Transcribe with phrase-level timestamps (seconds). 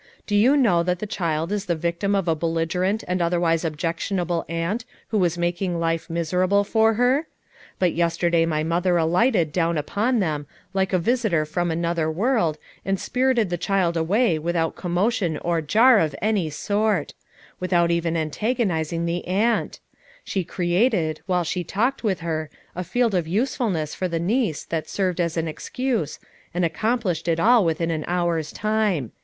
[0.25, 4.43] Do you know that the child is the victim of a belligerent and otherwise objectionable
[4.49, 7.27] aunt who was mak ing life miserable for her?
[7.77, 12.99] But yesterday my mother alighted down upon them like a visitor from another world and
[12.99, 17.13] spirited the child away without commotion or jar of any sort;
[17.59, 19.79] with out even antagonizing the aunt;
[20.23, 24.89] she created, while she talked with her, a field of usefulness for the niece that
[24.89, 26.17] served as an excuse,
[26.55, 29.11] and ac complished it all within an hour's time.